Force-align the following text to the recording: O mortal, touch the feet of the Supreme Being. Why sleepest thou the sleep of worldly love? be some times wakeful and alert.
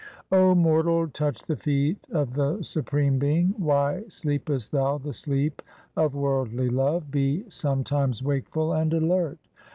O 0.31 0.55
mortal, 0.55 1.07
touch 1.09 1.43
the 1.43 1.55
feet 1.55 1.99
of 2.11 2.33
the 2.33 2.63
Supreme 2.63 3.19
Being. 3.19 3.53
Why 3.59 4.03
sleepest 4.07 4.71
thou 4.71 4.97
the 4.97 5.13
sleep 5.13 5.61
of 5.95 6.15
worldly 6.15 6.69
love? 6.69 7.11
be 7.11 7.47
some 7.49 7.83
times 7.83 8.23
wakeful 8.23 8.73
and 8.73 8.91
alert. 8.95 9.37